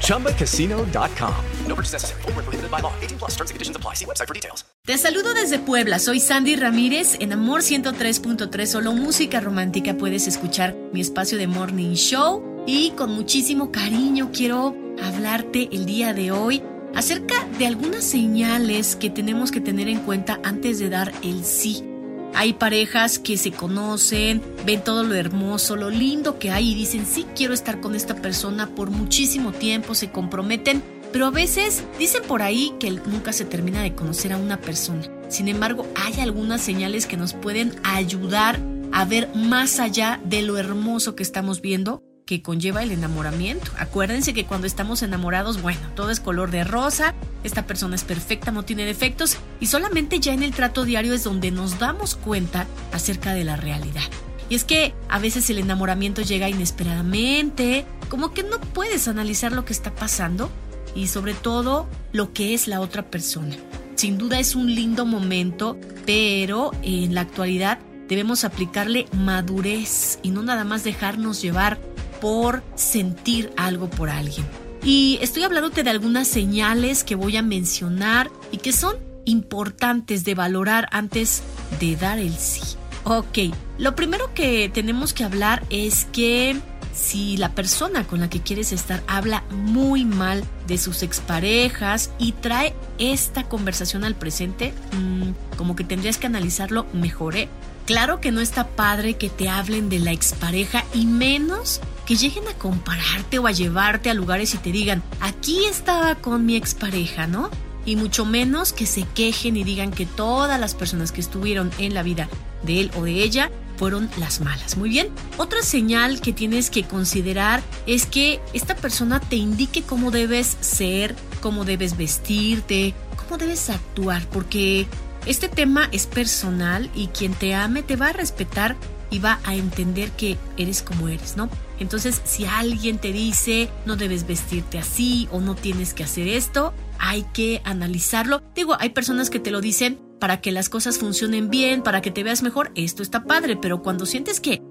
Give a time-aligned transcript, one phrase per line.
[0.00, 1.34] ChumbaCasino.com.
[1.68, 2.22] No purchase necessary.
[2.22, 2.92] Full prohibited by law.
[3.02, 3.94] 18 plus terms and conditions apply.
[3.94, 4.64] See website for details.
[4.86, 5.98] Te saludo desde Puebla.
[5.98, 7.16] Soy Sandy Ramírez.
[7.20, 12.64] En Amor 103.3, solo música romántica puedes escuchar mi espacio de Morning Show.
[12.66, 16.62] Y con muchísimo cariño quiero hablarte el día de hoy
[16.94, 21.93] acerca de algunas señales que tenemos que tener en cuenta antes de dar el sí.
[22.34, 27.06] Hay parejas que se conocen, ven todo lo hermoso, lo lindo que hay y dicen,
[27.06, 32.22] sí, quiero estar con esta persona por muchísimo tiempo, se comprometen, pero a veces dicen
[32.24, 35.08] por ahí que nunca se termina de conocer a una persona.
[35.28, 38.58] Sin embargo, hay algunas señales que nos pueden ayudar
[38.92, 43.70] a ver más allá de lo hermoso que estamos viendo que conlleva el enamoramiento.
[43.78, 47.14] Acuérdense que cuando estamos enamorados, bueno, todo es color de rosa,
[47.44, 51.22] esta persona es perfecta, no tiene defectos y solamente ya en el trato diario es
[51.22, 54.02] donde nos damos cuenta acerca de la realidad.
[54.48, 59.64] Y es que a veces el enamoramiento llega inesperadamente, como que no puedes analizar lo
[59.64, 60.50] que está pasando
[60.94, 63.56] y sobre todo lo que es la otra persona.
[63.94, 67.78] Sin duda es un lindo momento, pero en la actualidad
[68.08, 71.78] debemos aplicarle madurez y no nada más dejarnos llevar
[72.20, 74.46] por sentir algo por alguien.
[74.84, 80.34] Y estoy hablándote de algunas señales que voy a mencionar y que son importantes de
[80.34, 81.42] valorar antes
[81.80, 82.76] de dar el sí.
[83.04, 83.38] Ok,
[83.78, 86.56] lo primero que tenemos que hablar es que
[86.94, 92.32] si la persona con la que quieres estar habla muy mal de sus exparejas y
[92.32, 97.36] trae esta conversación al presente, mm, como que tendrías que analizarlo mejor.
[97.36, 97.48] ¿eh?
[97.86, 102.46] Claro que no está padre que te hablen de la expareja y menos que lleguen
[102.48, 107.26] a compararte o a llevarte a lugares y te digan, aquí estaba con mi expareja,
[107.26, 107.50] ¿no?
[107.86, 111.94] Y mucho menos que se quejen y digan que todas las personas que estuvieron en
[111.94, 112.28] la vida
[112.62, 114.76] de él o de ella fueron las malas.
[114.76, 115.08] Muy bien.
[115.36, 121.14] Otra señal que tienes que considerar es que esta persona te indique cómo debes ser,
[121.40, 124.86] cómo debes vestirte, cómo debes actuar, porque
[125.26, 128.76] este tema es personal y quien te ame te va a respetar
[129.14, 131.48] y va a entender que eres como eres, ¿no?
[131.78, 136.74] Entonces, si alguien te dice no debes vestirte así o no tienes que hacer esto,
[136.98, 138.42] hay que analizarlo.
[138.56, 142.10] Digo, hay personas que te lo dicen para que las cosas funcionen bien, para que
[142.10, 144.62] te veas mejor, esto está padre, pero cuando sientes que